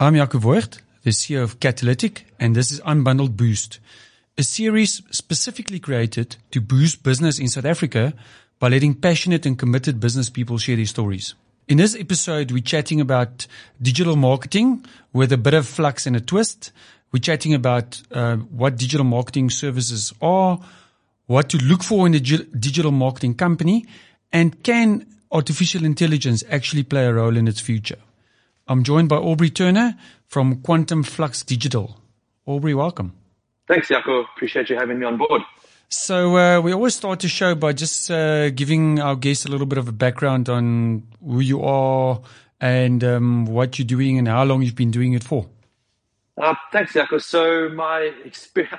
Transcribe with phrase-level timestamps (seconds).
[0.00, 3.80] I'm Jaco Voigt, the CEO of Catalytic, and this is Unbundled Boost,
[4.38, 8.14] a series specifically created to boost business in South Africa
[8.60, 11.34] by letting passionate and committed business people share their stories.
[11.66, 13.48] In this episode, we're chatting about
[13.82, 16.70] digital marketing with a bit of flux and a twist.
[17.10, 20.60] We're chatting about uh, what digital marketing services are,
[21.26, 23.84] what to look for in a digital marketing company,
[24.32, 27.98] and can artificial intelligence actually play a role in its future.
[28.68, 29.96] I'm joined by Aubrey Turner
[30.26, 31.96] from Quantum Flux Digital.
[32.44, 33.14] Aubrey, welcome.
[33.66, 34.24] Thanks, Jaco.
[34.36, 35.40] Appreciate you having me on board.
[35.88, 39.66] So uh, we always start the show by just uh, giving our guests a little
[39.66, 42.20] bit of a background on who you are
[42.60, 45.46] and um, what you're doing and how long you've been doing it for.
[46.36, 47.22] Uh, thanks, Jaco.
[47.22, 48.12] So my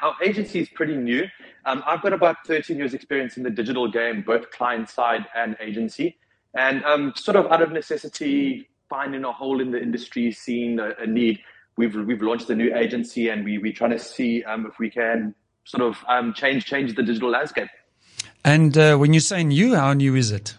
[0.02, 1.26] our agency is pretty new.
[1.66, 5.58] Um, I've got about 13 years experience in the digital game, both client side and
[5.60, 6.18] agency.
[6.54, 10.92] And um, sort of out of necessity, finding a hole in the industry, seeing a,
[11.00, 11.40] a need.
[11.78, 14.90] We've we've launched a new agency, and we we're trying to see um, if we
[14.90, 17.70] can sort of um, change change the digital landscape.
[18.44, 20.58] And uh, when you say new, how new is it?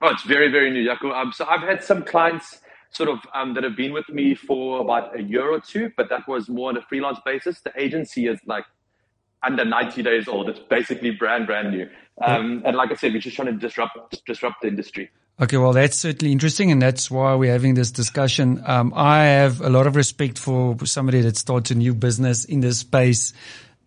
[0.00, 1.12] Oh, it's very very new, Jaco.
[1.12, 4.80] Um, so I've had some clients sort of um, that have been with me for
[4.80, 7.60] about a year or two, but that was more on a freelance basis.
[7.60, 8.66] The agency is like
[9.42, 10.48] under 90 days old.
[10.48, 11.88] It's basically brand brand new.
[12.20, 15.10] Um, and like I said, we're just trying to disrupt disrupt the industry.
[15.40, 18.62] Okay, well, that's certainly interesting, and that's why we're having this discussion.
[18.66, 22.60] Um, I have a lot of respect for somebody that starts a new business in
[22.60, 23.32] this space,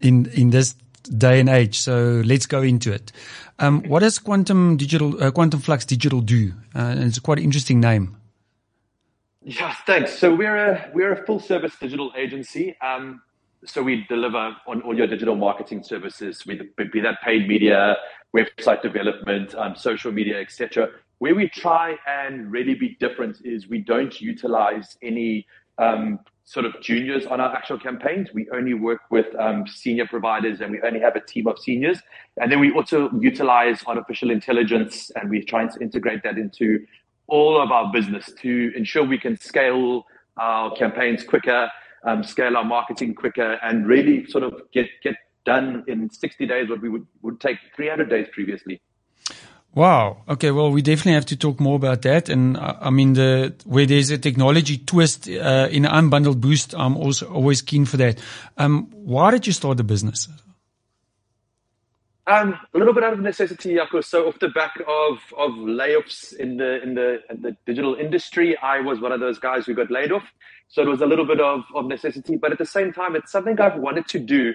[0.01, 0.75] in in this
[1.17, 1.79] day and age.
[1.79, 3.11] So let's go into it.
[3.59, 6.51] Um, what does Quantum Digital, uh, Quantum Flux Digital do?
[6.73, 8.17] Uh, it's quite an interesting name.
[9.43, 10.17] Yeah, thanks.
[10.17, 12.75] So we're a we're a full service digital agency.
[12.81, 13.21] Um,
[13.63, 16.55] so we deliver on all your digital marketing services, be
[17.01, 17.97] that paid media,
[18.35, 20.89] website development, um, social media, etc.
[21.19, 25.45] Where we try and really be different is we don't utilize any
[25.77, 28.29] um, sort of juniors on our actual campaigns.
[28.33, 31.99] We only work with um, senior providers and we only have a team of seniors.
[32.37, 36.85] And then we also utilize artificial intelligence and we're trying to integrate that into
[37.27, 40.05] all of our business to ensure we can scale
[40.37, 41.69] our campaigns quicker,
[42.03, 46.69] um, scale our marketing quicker, and really sort of get, get done in 60 days
[46.69, 48.81] what we would, would take 300 days previously.
[49.75, 50.23] Wow.
[50.29, 50.51] Okay.
[50.51, 52.29] Well, we definitely have to talk more about that.
[52.29, 56.95] And uh, I mean, the where there's a technology twist uh, in unbundled boost, I'm
[56.95, 58.17] also always keen for that.
[58.57, 60.29] Um, why did you start the business?
[62.27, 64.03] Um, a little bit out of necessity, Jaco.
[64.03, 68.57] So off the back of, of layoffs in the in the in the digital industry,
[68.57, 70.23] I was one of those guys who got laid off.
[70.69, 73.31] So it was a little bit of, of necessity, but at the same time, it's
[73.31, 74.53] something I've wanted to do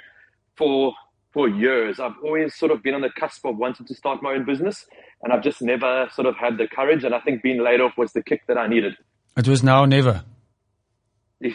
[0.56, 0.94] for
[1.32, 2.00] for years.
[2.00, 4.86] I've always sort of been on the cusp of wanting to start my own business,
[5.22, 7.04] and I've just never sort of had the courage.
[7.04, 8.96] And I think being laid off was the kick that I needed.
[9.36, 10.24] It was now never.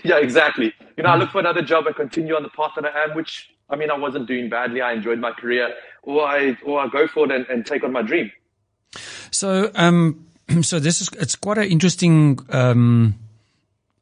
[0.03, 0.74] Yeah, exactly.
[0.98, 3.16] You know, I look for another job and continue on the path that I am,
[3.16, 4.81] which I mean, I wasn't doing badly.
[4.81, 7.92] I enjoyed my career, or I or I go for it and, and take on
[7.92, 8.31] my dream.
[9.30, 10.25] So, um,
[10.62, 13.16] so this is it's quite an interesting um,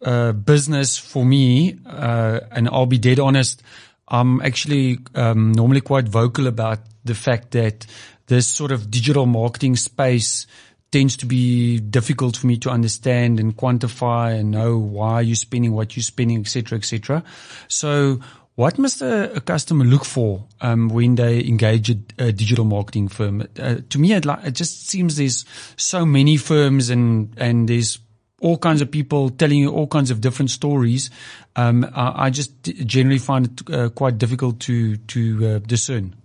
[0.01, 3.63] uh, business for me, uh, and I'll be dead honest.
[4.07, 7.85] I'm actually um, normally quite vocal about the fact that
[8.27, 10.47] this sort of digital marketing space
[10.91, 15.73] tends to be difficult for me to understand and quantify and know why you're spending
[15.73, 17.23] what you're spending, etc., etc.
[17.67, 18.19] So,
[18.55, 23.07] what must a, a customer look for um, when they engage a, a digital marketing
[23.07, 23.47] firm?
[23.59, 25.45] Uh, to me, it, just seems there's
[25.75, 27.97] so many firms and and there's
[28.39, 31.09] all kinds of people telling you all kinds of different stories.
[31.55, 32.51] Um, I, I, just
[32.85, 36.15] generally find it uh, quite difficult to to uh, discern.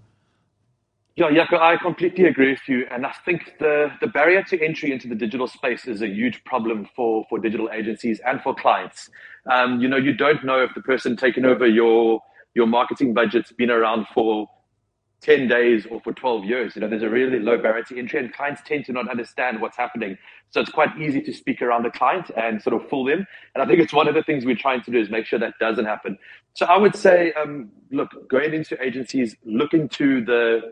[1.19, 2.87] Yeah, Jaco, I completely agree with you.
[2.93, 6.45] And I think the, the barrier to entry into the digital space is a huge
[6.45, 9.11] problem for, for digital agencies and for clients.
[9.51, 12.21] Um, you know, you don't know if the person taking over your
[12.55, 14.49] your marketing budget's been around for
[15.23, 16.77] 10 days or for 12 years.
[16.77, 19.61] You know, there's a really low barrier to entry and clients tend to not understand
[19.61, 20.19] what's happening.
[20.51, 23.27] So it's quite easy to speak around the client and sort of fool them.
[23.55, 25.41] And I think it's one of the things we're trying to do is make sure
[25.41, 26.19] that doesn't happen.
[26.55, 30.63] So I would say, um, look, going into agencies, look into the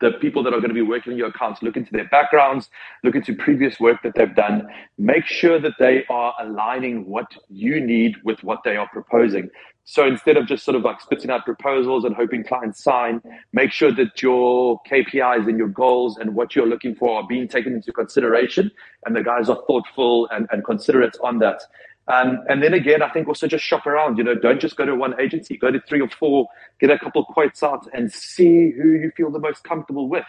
[0.00, 2.68] the people that are going to be working on your accounts, look into their backgrounds,
[3.02, 4.68] look into previous work that they've done,
[4.98, 9.50] make sure that they are aligning what you need with what they are proposing.
[9.86, 13.20] So instead of just sort of like spitting out proposals and hoping clients sign,
[13.52, 17.46] make sure that your KPIs and your goals and what you're looking for are being
[17.46, 18.70] taken into consideration
[19.04, 21.62] and the guys are thoughtful and, and considerate on that.
[22.06, 24.18] Um, and then again, I think also just shop around.
[24.18, 25.56] You know, don't just go to one agency.
[25.56, 26.48] Go to three or four.
[26.80, 30.26] Get a couple quotes out and see who you feel the most comfortable with.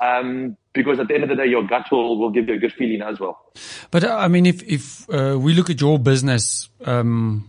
[0.00, 2.58] Um, because at the end of the day, your gut will, will give you a
[2.58, 3.40] good feeling as well.
[3.90, 7.48] But uh, I mean, if, if uh, we look at your business, um,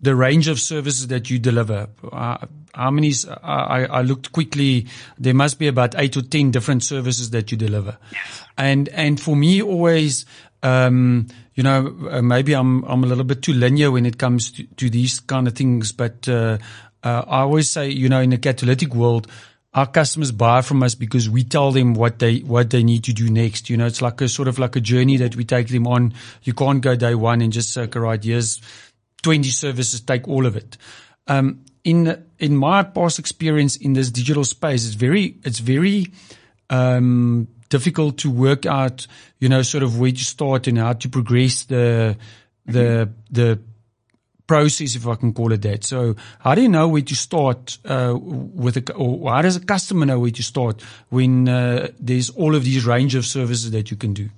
[0.00, 2.38] the range of services that you deliver, uh,
[2.72, 4.86] how many, I, I looked quickly,
[5.18, 7.98] there must be about eight or 10 different services that you deliver.
[8.12, 8.44] Yes.
[8.56, 10.24] And, and for me always,
[10.62, 11.26] um,
[11.56, 14.64] you know, uh, maybe I'm, I'm a little bit too linear when it comes to,
[14.64, 16.58] to these kind of things, but, uh,
[17.02, 19.26] uh, I always say, you know, in the catalytic world,
[19.72, 23.12] our customers buy from us because we tell them what they what they need to
[23.12, 23.68] do next.
[23.68, 26.14] You know, it's like a sort of like a journey that we take them on.
[26.42, 28.60] You can't go day one and just say, okay, right, here's
[29.22, 30.78] 20 services, take all of it.
[31.26, 36.06] Um, in in my past experience in this digital space, it's very it's very
[36.70, 39.06] um, difficult to work out,
[39.38, 42.16] you know, sort of where to start and how to progress the
[42.66, 43.58] the the
[44.46, 45.84] process, if I can call it that.
[45.84, 49.60] So how do you know where to start uh, with a, or how does a
[49.60, 53.90] customer know where to start when uh, there's all of these range of services that
[53.90, 54.28] you can do?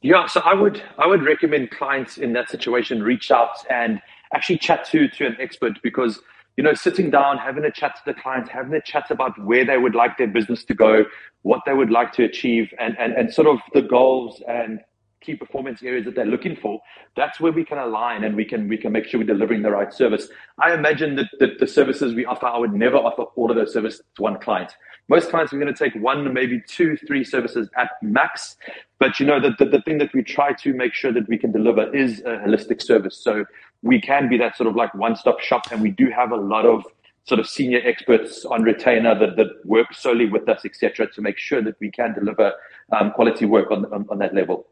[0.00, 4.00] Yeah, so I would I would recommend clients in that situation reach out and
[4.32, 6.20] actually chat to to an expert because
[6.58, 9.64] you know sitting down, having a chat to the clients, having a chat about where
[9.64, 11.04] they would like their business to go,
[11.42, 14.80] what they would like to achieve, and and, and sort of the goals and
[15.20, 16.80] key performance areas that they're looking for,
[17.16, 19.70] that's where we can align and we can we can make sure we're delivering the
[19.70, 20.28] right service.
[20.60, 23.72] I imagine that, that the services we offer, I would never offer all of those
[23.72, 24.72] services to one client.
[25.08, 28.56] Most clients are going to take one, maybe two, three services at max.
[28.98, 31.38] But you know, the, the, the thing that we try to make sure that we
[31.38, 33.16] can deliver is a holistic service.
[33.16, 33.44] So
[33.82, 36.66] we can be that sort of like one-stop shop and we do have a lot
[36.66, 36.84] of
[37.24, 41.38] sort of senior experts on retainer that, that work solely with us, etc., to make
[41.38, 42.52] sure that we can deliver
[42.98, 44.66] um, quality work on, on, on that level.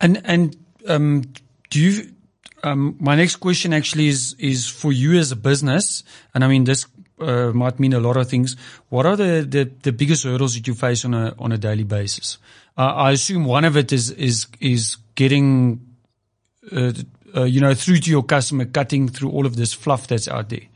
[0.00, 0.56] And and
[0.86, 1.22] um,
[1.70, 2.12] do you?
[2.64, 6.04] Um, my next question actually is is for you as a business,
[6.34, 6.86] and I mean this
[7.18, 8.56] uh, might mean a lot of things.
[8.88, 11.84] What are the, the, the biggest hurdles that you face on a on a daily
[11.84, 12.38] basis?
[12.76, 15.80] Uh, I assume one of it is is is getting,
[16.70, 16.92] uh,
[17.36, 20.48] uh you know, through to your customer, cutting through all of this fluff that's out
[20.48, 20.66] there.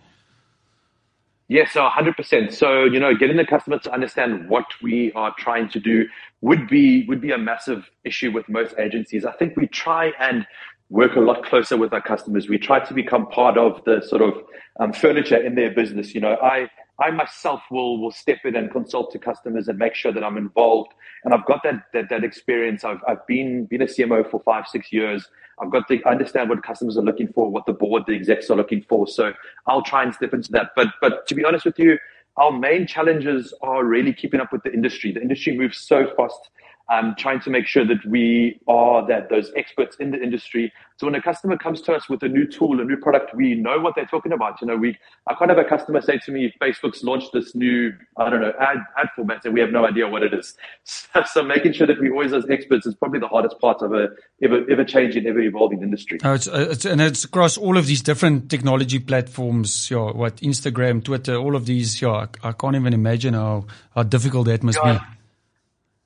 [1.48, 2.52] Yes, so 100%.
[2.52, 6.06] So, you know, getting the customer to understand what we are trying to do
[6.40, 9.24] would be would be a massive issue with most agencies.
[9.24, 10.44] I think we try and
[10.90, 12.48] work a lot closer with our customers.
[12.48, 14.34] We try to become part of the sort of
[14.80, 16.14] um, furniture in their business.
[16.14, 16.68] You know, I
[16.98, 20.36] I myself will will step in and consult to customers and make sure that I'm
[20.36, 20.92] involved.
[21.24, 22.82] And I've got that that, that experience.
[22.82, 25.28] I've I've been been a CMO for five six years.
[25.58, 28.56] I've got to understand what customers are looking for, what the board, the execs are
[28.56, 29.06] looking for.
[29.06, 29.32] So
[29.66, 30.70] I'll try and step into that.
[30.76, 31.98] But but to be honest with you,
[32.36, 35.12] our main challenges are really keeping up with the industry.
[35.12, 36.50] The industry moves so fast
[36.88, 40.72] um, trying to make sure that we are that those experts in the industry.
[40.98, 43.54] So when a customer comes to us with a new tool, a new product, we
[43.54, 44.60] know what they're talking about.
[44.60, 44.96] You know, we
[45.26, 48.52] I can't have a customer say to me, Facebook's launched this new, I don't know,
[48.60, 50.56] ad ad format, and we have no idea what it is.
[50.84, 53.92] So, so making sure that we always as experts is probably the hardest part of
[53.92, 54.08] a
[54.42, 56.18] ever ever changing, ever evolving industry.
[56.22, 59.90] Oh, it's, uh, it's, and it's across all of these different technology platforms.
[59.90, 62.00] Yeah, what Instagram, Twitter, all of these.
[62.00, 65.00] Yeah, I, I can't even imagine how how difficult that must yeah.
[65.00, 65.15] be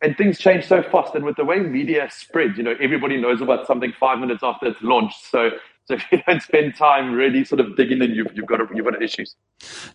[0.02, 1.14] and things change so fast.
[1.14, 4.66] And with the way media spreads, you know, everybody knows about something five minutes after
[4.66, 5.30] it's launched.
[5.30, 5.50] So,
[5.86, 8.84] so if you don't spend time really sort of digging in, you've, you've got you've
[8.84, 9.34] got issues.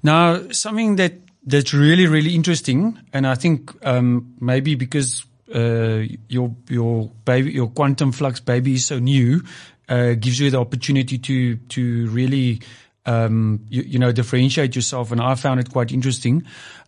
[0.03, 1.13] Now, something that
[1.43, 7.67] that's really really interesting, and I think um, maybe because uh, your your baby your
[7.67, 9.41] quantum flux baby is so new,
[9.89, 12.61] uh, gives you the opportunity to to really
[13.05, 16.45] um, you, you, know differentiate yourself, and I found it quite interesting.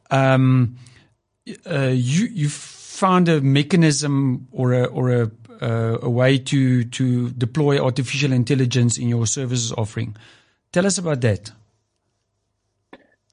[0.10, 0.78] Um,
[1.70, 2.50] uh, you you
[2.98, 8.98] found a mechanism or a or a uh, a way to to deploy artificial intelligence
[8.98, 10.16] in your services offering.
[10.72, 11.52] Tell us about that.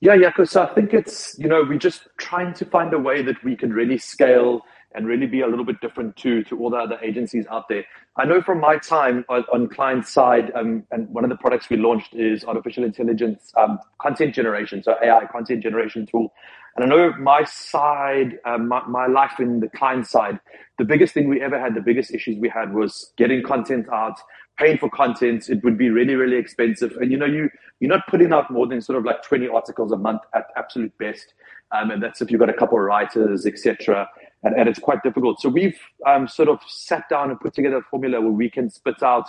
[0.00, 3.22] Yeah, yeah, so I think it's you know we're just trying to find a way
[3.22, 4.62] that we can really scale
[4.94, 7.84] and really be a little bit different to to all the other agencies out there.
[8.16, 11.68] I know from my time on, on client side, um, and one of the products
[11.68, 16.32] we launched is artificial intelligence um, content generation, so AI content generation tool.
[16.76, 20.40] And I know my side, um, my, my life in the client side,
[20.78, 24.18] the biggest thing we ever had, the biggest issues we had was getting content out,
[24.58, 25.48] paying for content.
[25.48, 26.92] It would be really, really expensive.
[27.00, 29.92] And you know, you, you're not putting out more than sort of like 20 articles
[29.92, 31.34] a month at absolute best.
[31.70, 34.08] Um, and that's if you've got a couple of writers, etc.
[34.42, 35.40] And, and it's quite difficult.
[35.40, 38.68] So we've um, sort of sat down and put together a formula where we can
[38.68, 39.28] spit out,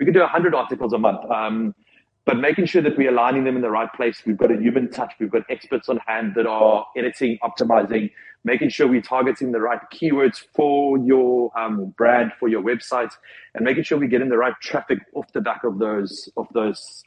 [0.00, 1.30] we can do 100 articles a month.
[1.30, 1.74] Um,
[2.26, 4.22] but making sure that we're aligning them in the right place.
[4.26, 5.14] We've got a human touch.
[5.20, 8.10] We've got experts on hand that are editing, optimizing,
[8.44, 13.12] making sure we're targeting the right keywords for your um, brand, for your website,
[13.54, 17.04] and making sure we're getting the right traffic off the back of those of those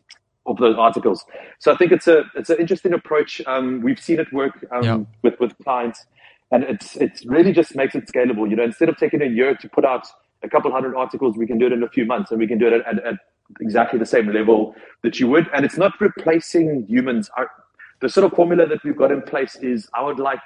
[0.47, 1.25] of those articles.
[1.59, 3.41] So I think it's a it's an interesting approach.
[3.45, 4.97] Um, we've seen it work um, yeah.
[5.21, 6.05] with with clients.
[6.51, 8.49] and it's it's really just makes it scalable.
[8.49, 10.07] You know, instead of taking a year to put out
[10.43, 12.57] a couple hundred articles, we can do it in a few months, and we can
[12.57, 13.15] do it at, at, at
[13.59, 15.47] exactly the same level that you would.
[15.53, 17.29] And it's not replacing humans.
[17.37, 17.49] Our,
[18.01, 20.39] the sort of formula that we've got in place is I would like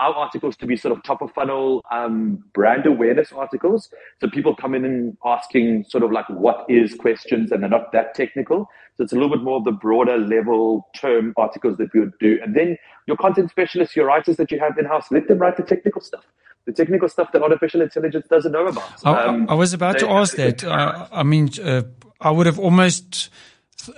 [0.00, 3.90] our articles to be sort of top of funnel um, brand awareness articles.
[4.20, 7.92] So people come in and asking sort of like what is questions and they're not
[7.92, 8.68] that technical.
[8.96, 12.18] So it's a little bit more of the broader level term articles that we would
[12.20, 12.38] do.
[12.42, 12.76] And then
[13.06, 16.00] your content specialists, your writers that you have in house, let them write the technical
[16.00, 16.24] stuff.
[16.66, 19.04] The technical stuff that artificial intelligence doesn't know about.
[19.04, 20.62] Um, I, I, was about to ask that.
[20.62, 21.82] Uh, I mean, uh,
[22.20, 23.30] I would have almost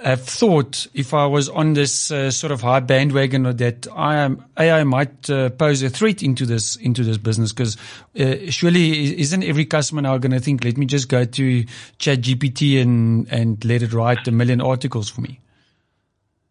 [0.04, 4.16] have thought if I was on this uh, sort of high bandwagon or that I
[4.16, 7.76] am AI might uh, pose a threat into this into this business because
[8.18, 11.64] uh, surely isn't every customer now going to think let me just go to
[11.98, 15.40] ChatGPT and and let it write a million articles for me.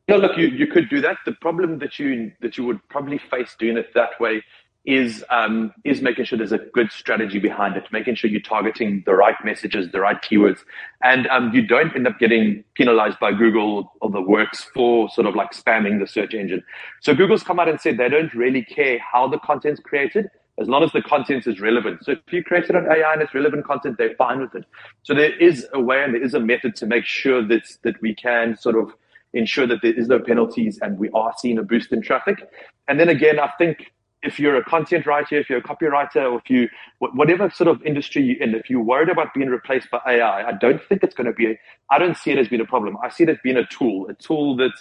[0.08, 1.18] Yeah, look, you, you could do that.
[1.28, 4.44] The problem that you that you would probably face doing it that way
[4.90, 9.04] is um, is making sure there's a good strategy behind it, making sure you're targeting
[9.06, 10.62] the right messages, the right keywords,
[11.04, 15.28] and um, you don't end up getting penalized by Google or the works for sort
[15.28, 16.64] of like spamming the search engine.
[17.02, 20.28] So Google's come out and said they don't really care how the content's created
[20.60, 22.04] as long as the content is relevant.
[22.04, 24.66] So if you create it on AI and it's relevant content, they're fine with it.
[25.04, 28.02] So there is a way and there is a method to make sure that that
[28.02, 28.92] we can sort of
[29.34, 32.50] ensure that there is no penalties and we are seeing a boost in traffic.
[32.88, 33.92] And then again, I think
[34.22, 36.68] if you're a content writer, if you're a copywriter, or if you,
[37.00, 40.52] whatever sort of industry you're in, if you're worried about being replaced by AI, I
[40.54, 41.60] don't think it's going to be, a,
[41.90, 42.98] I don't see it as being a problem.
[43.04, 44.74] I see it as being a tool, a tool that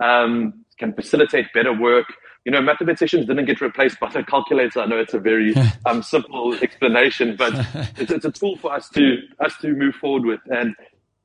[0.00, 2.06] um, can facilitate better work.
[2.44, 4.80] You know, mathematicians didn't get replaced by the calculator.
[4.80, 5.54] I know it's a very
[5.86, 7.52] um, simple explanation, but
[7.96, 10.40] it's, it's a tool for us to us to move forward with.
[10.46, 10.74] And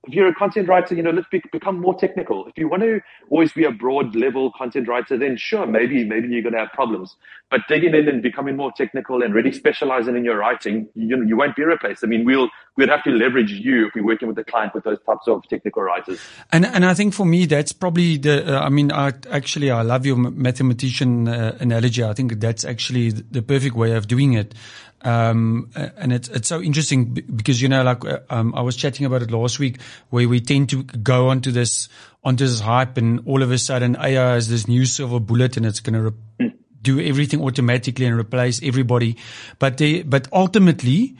[0.08, 2.48] if you're a content writer, you know, let's be, become more technical.
[2.48, 6.28] If you want to always be a broad level content writer, then sure, maybe, maybe
[6.30, 7.16] you're going to have problems.
[7.52, 11.24] But digging in and becoming more technical and really specializing in your writing, you know,
[11.24, 12.04] you won't be replaced.
[12.04, 14.86] I mean, we'll, we'd have to leverage you if we're working with a client with
[14.86, 16.20] those types of technical writers.
[16.52, 19.84] And, and I think for me, that's probably the, uh, I mean, I actually, I
[19.84, 22.04] love your mathematician uh, analogy.
[22.04, 24.56] I think that's actually the perfect way of doing it.
[25.04, 29.06] Um, and it's, it's so interesting because, you know, like, uh, um, I was chatting
[29.06, 31.90] about it last week where we tend to go onto this,
[32.24, 35.66] onto this hype and all of a sudden AI is this new silver bullet and
[35.66, 39.18] it's going to re- do everything automatically and replace everybody.
[39.60, 41.16] But they, but ultimately,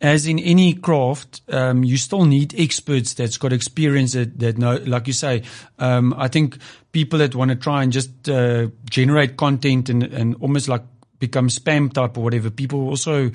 [0.00, 4.76] as in any craft, um, you still need experts that's got experience that, that know,
[4.86, 5.42] like you say,
[5.78, 6.58] um, I think
[6.92, 10.82] people that want to try and just, uh, generate content and, and almost like
[11.18, 13.30] become spam type or whatever, people also,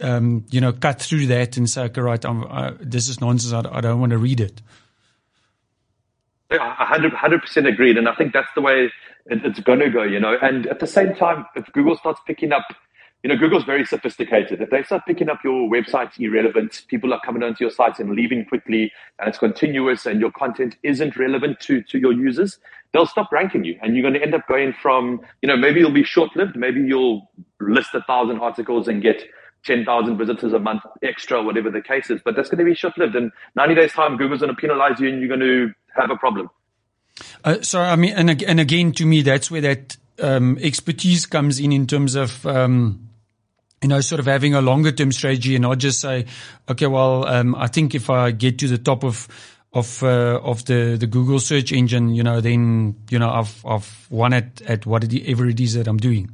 [0.00, 3.52] um, you know, cut through that and say, okay, right, I, this is nonsense.
[3.52, 4.62] I, I don't want to read it.
[6.50, 8.90] Yeah, 100 percent agreed, and I think that's the way
[9.26, 10.02] it, it's going to go.
[10.02, 12.64] You know, and at the same time, if Google starts picking up
[13.22, 14.60] you know, Google's very sophisticated.
[14.60, 18.12] If they start picking up your website's irrelevant, people are coming onto your site and
[18.12, 22.58] leaving quickly, and it's continuous, and your content isn't relevant to, to your users,
[22.92, 23.76] they'll stop ranking you.
[23.82, 26.56] And you're going to end up going from, you know, maybe you'll be short lived.
[26.56, 27.28] Maybe you'll
[27.60, 29.24] list a thousand articles and get
[29.64, 32.20] 10,000 visitors a month extra, whatever the case is.
[32.24, 33.16] But that's going to be short lived.
[33.16, 36.16] In 90 days' time, Google's going to penalize you and you're going to have a
[36.16, 36.50] problem.
[37.42, 41.58] Uh, so, I mean, and, and again, to me, that's where that um, expertise comes
[41.58, 43.07] in, in terms of, um,
[43.82, 46.26] you know, sort of having a longer term strategy and not just say,
[46.68, 49.28] okay, well, um, I think if I get to the top of,
[49.72, 54.06] of, uh, of the, the Google search engine, you know, then, you know, I've, I've
[54.10, 56.30] won it at whatever it is that I'm doing.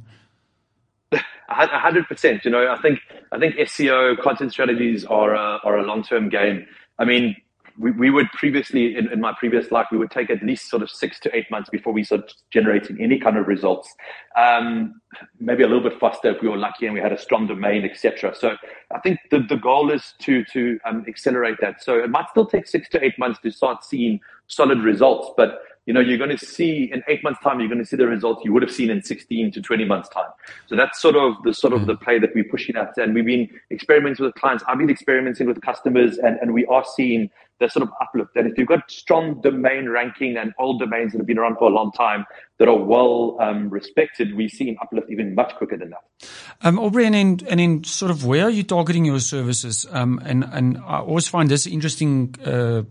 [1.11, 2.43] A hundred percent.
[2.43, 2.99] You know, I think,
[3.31, 6.65] I think SEO content strategies are a, are a long term game.
[6.97, 7.35] I mean,
[7.77, 10.81] we, we would previously, in, in my previous life, we would take at least sort
[10.81, 13.93] of six to eight months before we start generating any kind of results.
[14.37, 15.01] Um,
[15.39, 17.83] maybe a little bit faster if we were lucky and we had a strong domain,
[17.83, 18.33] etc.
[18.35, 18.55] So
[18.93, 21.83] I think the, the goal is to to um, accelerate that.
[21.83, 25.59] So it might still take six to eight months to start seeing solid results, but
[25.85, 28.07] you know, you're going to see in eight months' time, you're going to see the
[28.07, 30.29] results you would have seen in 16 to 20 months' time.
[30.67, 31.87] So that's sort of the sort of mm.
[31.87, 32.97] the play that we're pushing at.
[32.97, 34.63] And we've been experimenting with clients.
[34.67, 38.35] I've been experimenting with customers and, and we are seeing the sort of uplift.
[38.35, 41.69] And if you've got strong domain ranking and old domains that have been around for
[41.69, 42.25] a long time
[42.57, 46.29] that are well um, respected, we see an uplift even much quicker than that.
[46.61, 49.85] Um, Aubrey, and in, and in sort of where are you targeting your services?
[49.91, 52.83] Um, and, and I always find this interesting, uh,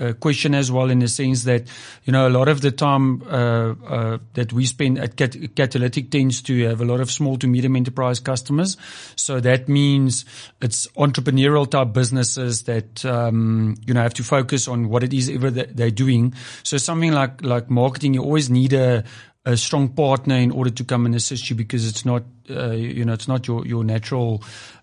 [0.00, 1.64] uh, question as well in the sense that
[2.04, 6.10] you know a lot of the time uh, uh, that we spend at Cat- Catalytic
[6.10, 8.76] tends to have a lot of small to medium enterprise customers.
[9.16, 10.24] So that means
[10.60, 15.28] it's entrepreneurial type businesses that um, you know have to focus on what it is
[15.28, 16.34] ever that they're doing.
[16.62, 19.04] So something like like marketing, you always need a
[19.44, 23.04] a strong partner in order to come and assist you because it's not, uh, you
[23.04, 24.42] know, it's not your, your natural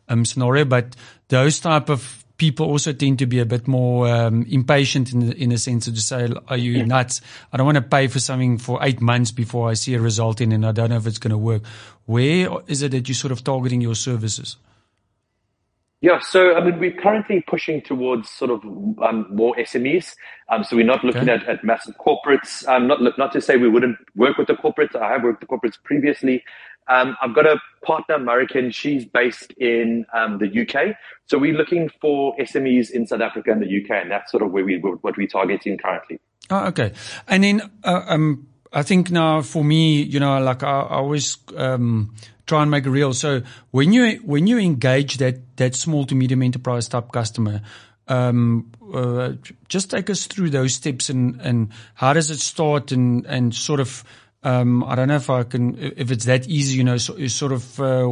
[0.10, 0.66] um, scenario.
[0.66, 0.96] But
[1.30, 5.52] those type of people also tend to be a bit more um, impatient in in
[5.52, 7.22] a sense of to say, "Are you nuts?
[7.54, 10.42] I don't want to pay for something for eight months before I see a result
[10.42, 11.62] in, and I don't know if it's going to work."
[12.08, 14.58] Where is it that you're sort of targeting your services?
[16.02, 18.64] Yeah, so I mean, we're currently pushing towards sort of
[19.04, 20.16] um, more SMEs.
[20.48, 21.44] Um, so we're not looking okay.
[21.44, 22.66] at, at massive corporates.
[22.70, 24.96] Um, not not to say we wouldn't work with the corporates.
[24.96, 26.44] I have worked with corporates previously.
[26.90, 28.72] Um, I've got a partner, American.
[28.72, 30.96] She's based in um, the UK.
[31.28, 34.52] So we're looking for SMEs in South Africa and the UK, and that's sort of
[34.52, 36.20] where we what we're targeting currently.
[36.50, 36.94] Oh, okay.
[37.28, 41.38] And then uh, um, I think now for me, you know, like I, I always
[41.56, 42.16] um,
[42.48, 43.14] try and make it real.
[43.14, 47.62] So when you when you engage that that small to medium enterprise type customer,
[48.08, 49.34] um, uh,
[49.68, 53.80] just take us through those steps and and how does it start and and sort
[53.80, 54.04] of
[54.44, 57.52] um, I don't know if I can if it's that easy, you know, so, sort
[57.52, 58.06] of uh,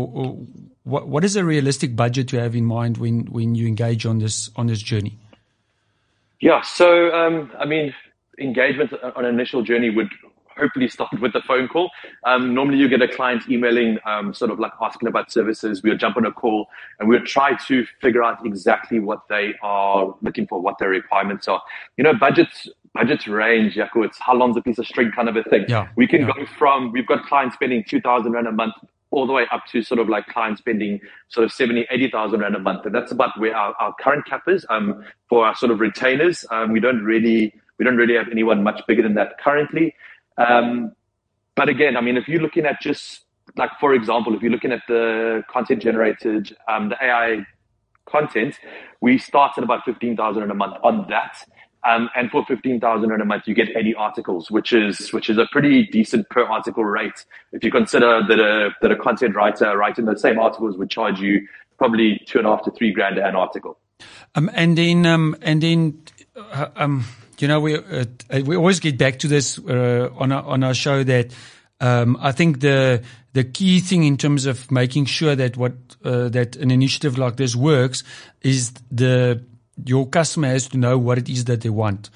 [0.84, 4.20] what what is a realistic budget to have in mind when when you engage on
[4.20, 5.18] this on this journey?
[6.40, 7.94] Yeah, so um, I mean,
[8.40, 10.10] engagement on an initial journey would
[10.58, 11.92] hopefully start with the phone call.
[12.26, 15.84] Um, normally, you get a client emailing, um, sort of like asking about services.
[15.84, 16.68] We'll jump on a call
[17.00, 21.48] and we'll try to figure out exactly what they are looking for, what their requirements
[21.48, 21.62] are.
[21.98, 24.06] You know, budgets budgets range, Jaco.
[24.06, 25.66] It's how long's a piece of string kind of a thing.
[25.68, 26.32] Yeah, we can yeah.
[26.36, 28.74] go from we've got clients spending two thousand rand a month
[29.12, 32.56] all the way up to sort of like clients spending sort of 70, 80,000 rand
[32.56, 32.86] a month.
[32.86, 34.66] And that's about where our, our current cap is.
[34.70, 38.64] Um, for our sort of retainers, um, we don't really, we don't really have anyone
[38.64, 39.96] much bigger than that currently.
[40.38, 40.92] Um,
[41.56, 43.22] but again, I mean, if you're looking at just
[43.56, 47.46] like, for example, if you're looking at the content generated, um, the AI
[48.06, 48.60] content,
[49.02, 51.44] we start at about 15,000 in a month on that.
[51.84, 55.38] Um, and for 15,000 in a month, you get 80 articles, which is, which is
[55.38, 57.26] a pretty decent per article rate.
[57.52, 61.20] If you consider that a, that a content writer writing the same articles would charge
[61.20, 63.78] you probably two and a half to three grand an article.
[64.36, 66.02] Um, and then, um, and then,
[66.36, 67.06] uh, um,
[67.40, 68.06] you know, we uh,
[68.46, 71.34] we always get back to this uh, on our, on our show that
[71.80, 75.74] um, I think the the key thing in terms of making sure that what
[76.04, 78.04] uh, that an initiative like this works
[78.42, 79.44] is the
[79.86, 82.10] your customer has to know what it is that they want.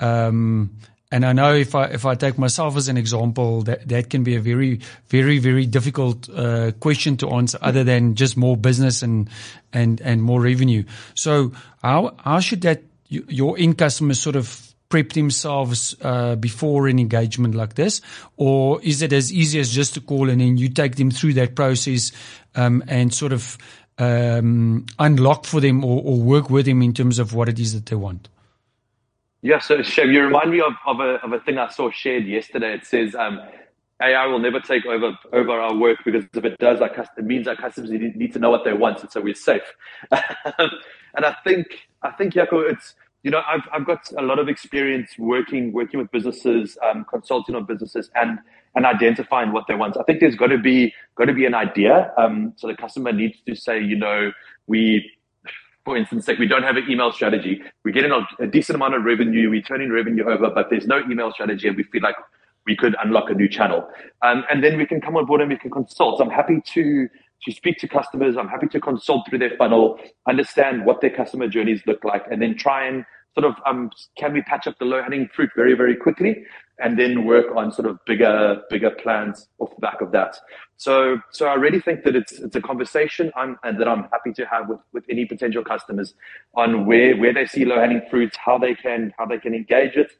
[0.00, 0.70] Um,
[1.10, 4.24] and I know if I if I take myself as an example, that that can
[4.24, 9.02] be a very very very difficult uh, question to answer, other than just more business
[9.02, 9.30] and
[9.72, 10.84] and and more revenue.
[11.14, 11.52] So
[11.82, 17.54] how how should that your end customers sort of prep themselves uh, before an engagement
[17.54, 18.02] like this,
[18.36, 21.34] or is it as easy as just a call and then you take them through
[21.34, 22.12] that process
[22.54, 23.56] um, and sort of
[23.98, 27.74] um, unlock for them or, or, work with them in terms of what it is
[27.74, 28.28] that they want?
[29.42, 32.24] Yeah, so Shem, you remind me of, of, a, of a thing I saw shared
[32.26, 32.74] yesterday.
[32.74, 33.40] It says um,
[34.02, 37.48] AI will never take over over our work because if it does, our it means
[37.48, 39.62] our customers need to know what they want, and so we're safe.
[40.10, 44.48] and I think I think Jaco, it's you know, I've, I've got a lot of
[44.48, 48.38] experience working, working with businesses, um, consulting on businesses and,
[48.78, 49.96] and identifying what they want.
[49.96, 52.12] I think there's got to be, got to be an idea.
[52.16, 54.30] Um, so the customer needs to say, you know,
[54.68, 55.10] we,
[55.84, 57.60] for instance, like we don't have an email strategy.
[57.84, 59.50] We're getting a, decent amount of revenue.
[59.50, 62.14] We're turning revenue over, but there's no email strategy and we feel like
[62.66, 63.88] we could unlock a new channel.
[64.22, 66.20] Um, and then we can come on board and we can consult.
[66.20, 67.08] I'm happy to,
[67.46, 68.36] to speak to customers.
[68.36, 72.40] I'm happy to consult through their funnel, understand what their customer journeys look like, and
[72.40, 73.04] then try and
[73.38, 76.44] sort of um, can we patch up the low hanging fruit very, very quickly,
[76.80, 80.36] and then work on sort of bigger, bigger plans off the back of that.
[80.76, 84.32] So, so I really think that it's it's a conversation I'm, and that I'm happy
[84.34, 86.14] to have with with any potential customers
[86.54, 89.94] on where where they see low hanging fruits, how they can how they can engage
[89.94, 90.10] it,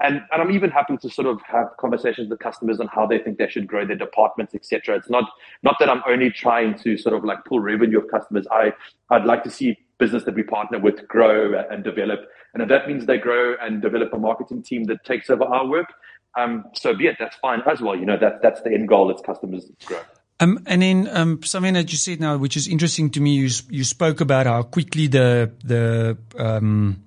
[0.00, 3.18] and, and I'm even happy to sort of have conversations with customers on how they
[3.18, 4.96] think they should grow their departments, etc.
[4.96, 5.24] It's not
[5.64, 8.46] not that I'm only trying to sort of like pull revenue of customers.
[8.52, 8.72] I
[9.10, 12.20] I'd like to see business that we partner with grow and develop.
[12.54, 15.66] And if that means they grow and develop a marketing team that takes over our
[15.66, 15.92] work,
[16.38, 17.16] um, so be it.
[17.18, 17.96] That's fine as well.
[17.96, 19.10] You know, that that's the end goal.
[19.10, 20.00] It's customers grow.
[20.40, 23.50] Um, and then um, something that you said now, which is interesting to me, you
[23.70, 27.02] you spoke about how quickly the the um,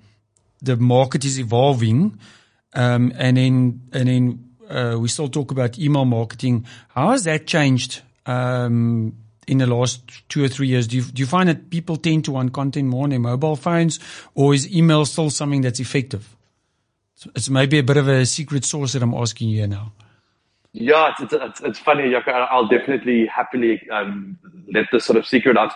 [0.61, 2.19] the market is evolving.
[2.73, 6.65] Um, and then, and then, uh, we still talk about email marketing.
[6.89, 9.17] How has that changed, um,
[9.51, 10.87] in the last two or three years?
[10.87, 13.55] Do you, do you find that people tend to want content more on their mobile
[13.55, 13.99] phones
[14.33, 16.35] or is email still something that's effective?
[17.35, 19.91] It's maybe a bit of a secret source that I'm asking you now.
[20.73, 22.15] Yeah, it's, it's, it's funny.
[22.15, 24.39] I'll definitely happily um,
[24.73, 25.73] let the sort of secret out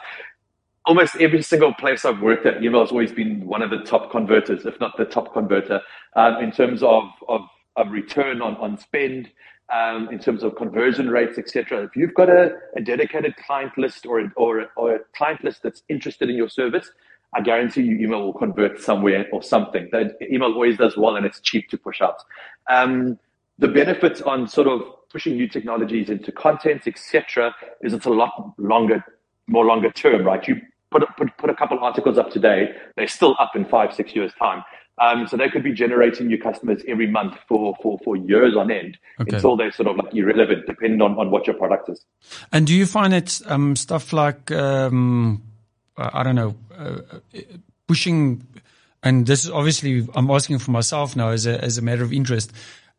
[0.85, 4.11] almost every single place I've worked at, email has always been one of the top
[4.11, 5.81] converters, if not the top converter,
[6.15, 7.41] um, in terms of, of,
[7.75, 9.29] of return on, on spend.
[9.73, 11.83] Um, in terms of conversion rates, etc.
[11.83, 15.83] If you've got a, a dedicated client list or, or, or a client list that's
[15.89, 16.91] interested in your service,
[17.33, 19.89] I guarantee you email will convert somewhere or something.
[19.91, 22.23] That email always does well and it's cheap to push out.
[22.69, 23.19] Um,
[23.57, 28.53] the benefits on sort of pushing new technologies into content, etc., is it's a lot
[28.57, 29.03] longer,
[29.47, 30.45] more longer term, right?
[30.47, 30.61] You
[30.99, 34.31] put, put, put a couple articles up today, they're still up in five, six years'
[34.39, 34.63] time.
[34.97, 38.71] Um, so they could be generating new customers every month for, for, for years on
[38.71, 39.35] end okay.
[39.35, 42.05] until they're sort of like irrelevant, depending on, on what your product is.
[42.53, 45.43] And do you find it um, stuff like, um,
[45.97, 47.01] I don't know, uh,
[47.87, 48.47] pushing,
[49.03, 52.13] and this is obviously, I'm asking for myself now as a, as a matter of
[52.13, 52.53] interest.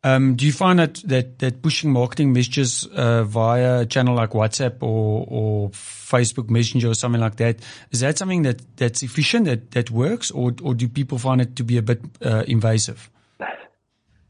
[0.04, 4.30] Um, do you find that, that, that pushing marketing messages uh, via a channel like
[4.30, 7.58] WhatsApp or, or Facebook Messenger or something like that,
[7.90, 11.56] is that something that, that's efficient, that, that works, or, or do people find it
[11.56, 13.10] to be a bit uh, invasive?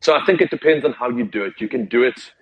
[0.01, 1.55] So I think it depends on how you do it.
[1.59, 2.33] You can do it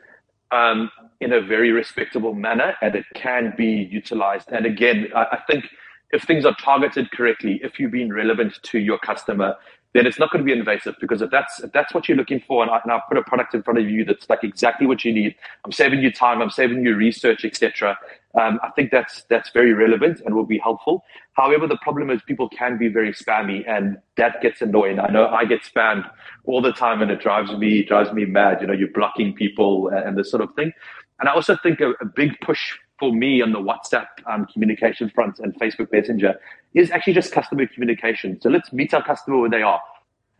[0.50, 4.50] um, in a very respectable manner and it can be utilized.
[4.52, 5.64] And again, I, I think
[6.10, 9.56] if things are targeted correctly, if you've been relevant to your customer,
[9.94, 12.40] then it's not going to be invasive because if that's if that's what you're looking
[12.40, 14.88] for, and I, and I put a product in front of you that's like exactly
[14.88, 17.96] what you need, I'm saving you time, I'm saving you research, etc.
[18.38, 21.04] Um, I think that's that's very relevant and will be helpful.
[21.34, 24.98] However, the problem is people can be very spammy, and that gets annoying.
[24.98, 26.10] I know I get spammed
[26.44, 28.60] all the time, and it drives me drives me mad.
[28.60, 30.72] You know, you're blocking people and this sort of thing.
[31.20, 35.10] And I also think a, a big push for me on the WhatsApp um, communication
[35.10, 36.34] front and Facebook Messenger
[36.74, 38.40] is actually just customer communication.
[38.40, 39.80] So let's meet our customer where they are.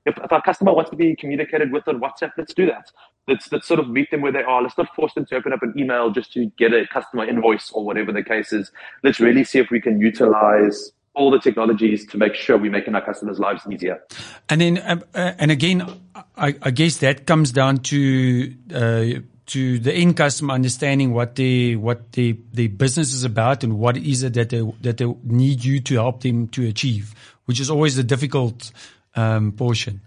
[0.06, 2.90] If, if our customer wants to be communicated with on WhatsApp, let's do that.
[3.26, 4.62] Let's, let's sort of meet them where they are.
[4.62, 7.70] Let's not force them to open up an email just to get a customer invoice
[7.72, 8.70] or whatever the case is.
[9.02, 12.94] Let's really see if we can utilize all the technologies to make sure we're making
[12.94, 14.02] our customers' lives easier.
[14.48, 15.88] And then, uh, uh and again,
[16.36, 21.76] I, I, guess that comes down to uh, to the end customer understanding what the
[21.76, 25.64] what the the business is about and what is it that they that they need
[25.64, 28.72] you to help them to achieve, which is always the difficult
[29.16, 30.00] um, portion.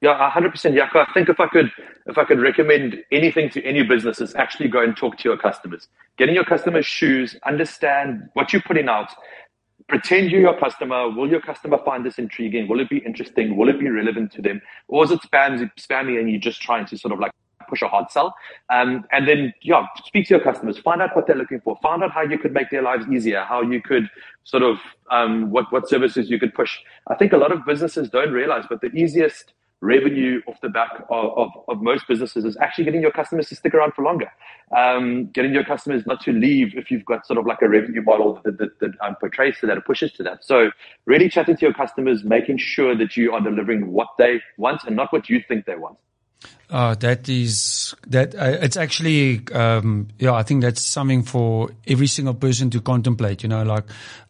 [0.00, 1.06] Yeah, hundred percent, Jaco.
[1.08, 1.70] I think if I could
[2.06, 5.38] if I could recommend anything to any business, is actually go and talk to your
[5.38, 5.88] customers.
[6.16, 9.10] Get in your customers' shoes, understand what you're putting out.
[9.88, 11.08] Pretend you're your customer.
[11.10, 12.66] Will your customer find this intriguing?
[12.68, 13.56] Will it be interesting?
[13.56, 14.60] Will it be relevant to them?
[14.88, 17.32] Or is it spammy, spammy and you're just trying to sort of like
[17.72, 18.34] push a hard sell.
[18.68, 22.02] Um, and then, yeah, speak to your customers, find out what they're looking for, find
[22.04, 24.10] out how you could make their lives easier, how you could
[24.44, 24.76] sort of,
[25.10, 26.78] um, what, what services you could push.
[27.08, 30.90] I think a lot of businesses don't realize, but the easiest revenue off the back
[31.10, 34.30] of, of, of, most businesses is actually getting your customers to stick around for longer.
[34.76, 38.02] Um, getting your customers not to leave if you've got sort of like a revenue
[38.02, 40.44] model that, that, that um, portrays to that or pushes to that.
[40.44, 40.70] So
[41.06, 44.94] really chatting to your customers, making sure that you are delivering what they want and
[44.94, 45.98] not what you think they want.
[46.72, 52.06] Uh, that is that uh, it's actually um, yeah I think that's something for every
[52.06, 53.84] single person to contemplate you know like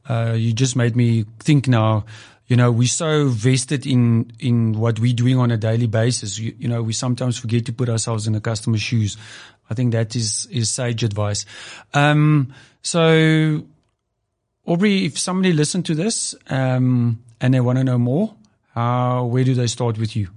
[0.09, 2.05] uh, you just made me think now
[2.49, 6.37] you know we're so vested in in what we're doing on a daily basis.
[6.37, 9.17] You, you know we sometimes forget to put ourselves in the customer's shoes.
[9.71, 11.47] I think that is is sage advice.
[11.95, 13.63] Um, so
[14.67, 18.35] Aubrey if somebody listened to this um, and they want to know more
[18.75, 20.29] where do they start with you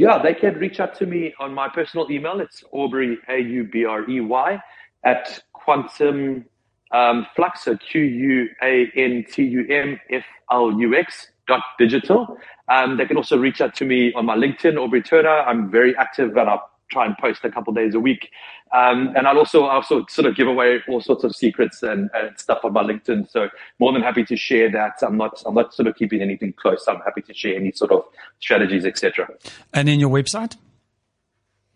[0.00, 2.40] yeah, they can reach out to me on my personal email.
[2.40, 4.58] It's Aubrey, A U B R E Y,
[5.04, 6.46] at quantum
[6.90, 11.60] um, flux, so Q U A N T U M F L U X dot
[11.78, 12.38] digital.
[12.68, 15.40] Um, they can also reach out to me on my LinkedIn, Aubrey Turner.
[15.40, 16.56] I'm very active and I
[16.90, 18.30] try and post a couple days a week.
[18.72, 22.38] Um, and I'll also also sort of give away all sorts of secrets and, and,
[22.38, 23.30] stuff on my LinkedIn.
[23.30, 23.48] So
[23.78, 25.02] more than happy to share that.
[25.02, 26.84] I'm not I'm not sort of keeping anything close.
[26.86, 28.04] I'm happy to share any sort of
[28.38, 29.28] strategies, etc.
[29.72, 30.56] And in your website?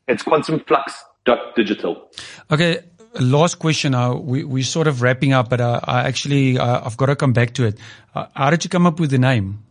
[0.06, 2.10] It's quantumflux.digital.
[2.50, 2.80] Okay.
[3.20, 3.94] Last question.
[3.94, 7.16] Uh, we we sort of wrapping up, but uh, I actually uh, I've got to
[7.16, 7.78] come back to it.
[8.14, 9.64] Uh, how did you come up with the name?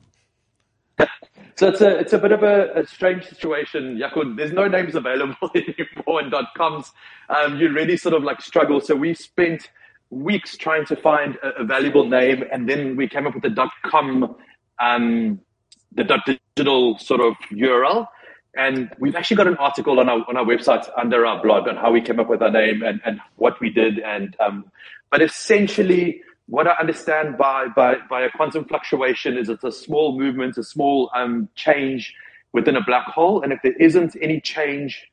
[1.56, 4.36] So it's a it's a bit of a, a strange situation, Jaco.
[4.36, 6.92] There's no names available anymore in dot coms.
[7.30, 8.82] Um, you really sort of like struggle.
[8.82, 9.70] So we spent
[10.10, 13.50] weeks trying to find a, a valuable name, and then we came up with the
[13.52, 14.36] dot com,
[14.80, 15.40] um,
[15.92, 16.22] the dot
[16.56, 18.08] digital sort of URL.
[18.56, 21.76] And we've actually got an article on our on our website under our blog on
[21.76, 24.00] how we came up with our name and, and what we did.
[24.00, 24.66] And um,
[25.12, 30.18] but essentially what I understand by, by, by a quantum fluctuation is it's a small
[30.20, 32.14] movement, a small um, change
[32.52, 33.42] within a black hole.
[33.42, 35.10] And if there isn't any change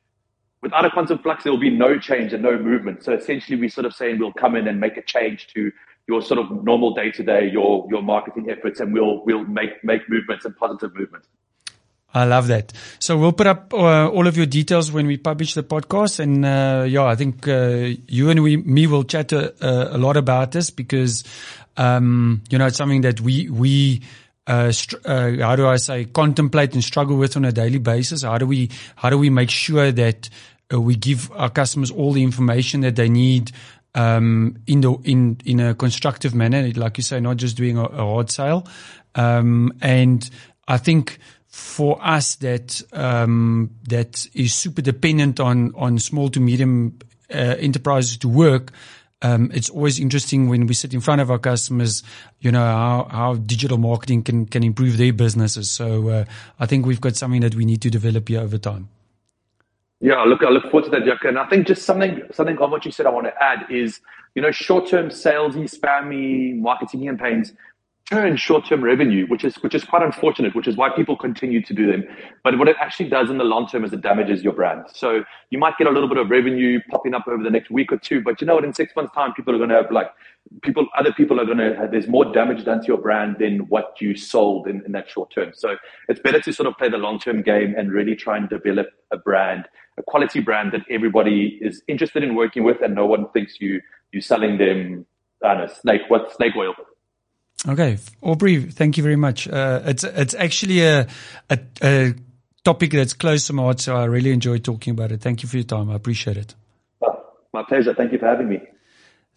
[0.61, 3.03] without a quantum flux, there will be no change and no movement.
[3.03, 5.71] So essentially, we're sort of saying we'll come in and make a change to
[6.07, 9.83] your sort of normal day to day, your your marketing efforts, and we'll we'll make
[9.83, 11.25] make movements and positive movement.
[12.13, 12.73] I love that.
[12.99, 16.19] So we'll put up uh, all of your details when we publish the podcast.
[16.19, 20.17] And uh, yeah, I think uh, you and we, me will chat a, a, lot
[20.17, 21.23] about this because,
[21.77, 24.01] um, you know, it's something that we, we,
[24.45, 24.73] uh,
[25.05, 28.23] uh, how do I say, contemplate and struggle with on a daily basis.
[28.23, 30.29] How do we, how do we make sure that
[30.73, 33.51] uh, we give our customers all the information that they need,
[33.95, 37.83] um, in the, in, in a constructive manner, like you say, not just doing a,
[37.83, 38.67] a hard sale.
[39.15, 40.29] Um, and
[40.67, 41.19] I think,
[41.51, 46.97] for us that um, that is super dependent on on small to medium
[47.29, 48.71] uh, enterprises to work.
[49.23, 52.01] Um, it's always interesting when we sit in front of our customers,
[52.39, 55.69] you know, how, how digital marketing can, can improve their businesses.
[55.69, 56.25] So, uh,
[56.59, 58.89] I think we've got something that we need to develop here over time.
[59.99, 61.29] Yeah, look, I look forward to that, Jaco.
[61.29, 63.99] And I think just something, something on what you said I want to add is,
[64.33, 67.53] you know, short-term salesy, spammy marketing campaigns
[68.11, 71.73] earn short-term revenue, which is which is quite unfortunate, which is why people continue to
[71.73, 72.03] do them.
[72.43, 74.85] But what it actually does in the long term is it damages your brand.
[74.93, 77.91] So you might get a little bit of revenue popping up over the next week
[77.91, 78.65] or two, but you know what?
[78.65, 80.11] In six months' time, people are going to have like
[80.63, 83.59] people, other people are going to have, there's more damage done to your brand than
[83.69, 85.51] what you sold in, in that short term.
[85.53, 88.87] So it's better to sort of play the long-term game and really try and develop
[89.11, 93.29] a brand, a quality brand that everybody is interested in working with, and no one
[93.29, 95.05] thinks you you're selling them,
[95.43, 96.73] I don't know, snake what snake oil.
[97.67, 99.47] Okay, Aubrey, thank you very much.
[99.47, 101.07] Uh, it's it's actually a,
[101.49, 102.13] a, a
[102.63, 105.21] topic that's close to my heart, so I really enjoy talking about it.
[105.21, 105.91] Thank you for your time.
[105.91, 106.55] I appreciate it.
[107.03, 107.93] Oh, my pleasure.
[107.93, 108.61] Thank you for having me.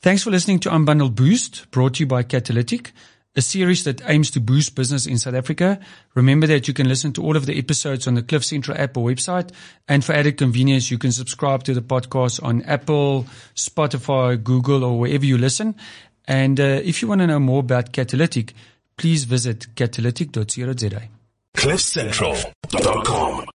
[0.01, 2.93] Thanks for listening to Unbundled Boost, brought to you by Catalytic,
[3.37, 5.79] a series that aims to boost business in South Africa.
[6.15, 8.97] Remember that you can listen to all of the episodes on the Cliff Central app
[8.97, 9.51] or website.
[9.89, 14.99] And for added convenience, you can subscribe to the podcast on Apple, Spotify, Google, or
[14.99, 15.75] wherever you listen.
[16.27, 18.55] And uh, if you want to know more about Catalytic,
[18.97, 21.03] please visit catalytic.co.za.
[21.57, 23.54] CliffCentral.com